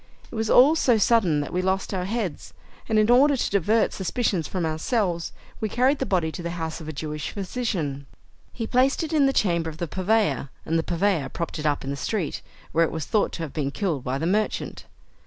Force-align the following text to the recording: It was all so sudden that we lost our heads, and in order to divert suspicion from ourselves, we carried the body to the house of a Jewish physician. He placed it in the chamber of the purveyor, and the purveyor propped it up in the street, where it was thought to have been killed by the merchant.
It 0.31 0.33
was 0.33 0.49
all 0.49 0.73
so 0.75 0.97
sudden 0.97 1.41
that 1.41 1.53
we 1.53 1.61
lost 1.61 1.93
our 1.93 2.05
heads, 2.05 2.55
and 2.89 2.97
in 2.97 3.11
order 3.11 3.37
to 3.37 3.49
divert 3.51 3.93
suspicion 3.93 4.41
from 4.41 4.65
ourselves, 4.65 5.31
we 5.59 5.69
carried 5.69 5.99
the 5.99 6.07
body 6.07 6.31
to 6.31 6.41
the 6.41 6.49
house 6.57 6.81
of 6.81 6.87
a 6.87 6.91
Jewish 6.91 7.29
physician. 7.29 8.07
He 8.51 8.65
placed 8.65 9.03
it 9.03 9.13
in 9.13 9.27
the 9.27 9.31
chamber 9.31 9.69
of 9.69 9.77
the 9.77 9.87
purveyor, 9.87 10.49
and 10.65 10.79
the 10.79 10.83
purveyor 10.83 11.29
propped 11.29 11.59
it 11.59 11.67
up 11.67 11.83
in 11.83 11.91
the 11.91 11.95
street, 11.95 12.41
where 12.71 12.83
it 12.83 12.91
was 12.91 13.05
thought 13.05 13.31
to 13.33 13.43
have 13.43 13.53
been 13.53 13.69
killed 13.69 14.03
by 14.03 14.17
the 14.17 14.25
merchant. 14.25 14.85